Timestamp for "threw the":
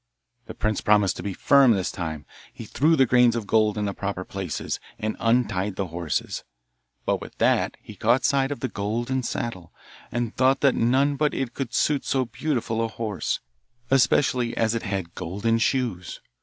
2.65-3.05